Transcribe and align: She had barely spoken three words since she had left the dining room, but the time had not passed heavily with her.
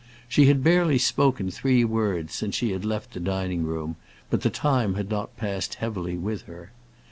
She 0.27 0.47
had 0.47 0.63
barely 0.63 0.97
spoken 0.97 1.51
three 1.51 1.83
words 1.85 2.33
since 2.33 2.55
she 2.55 2.71
had 2.71 2.83
left 2.83 3.13
the 3.13 3.19
dining 3.19 3.61
room, 3.65 3.97
but 4.31 4.41
the 4.41 4.49
time 4.49 4.95
had 4.95 5.11
not 5.11 5.37
passed 5.37 5.75
heavily 5.75 6.17
with 6.17 6.47
her. 6.47 6.71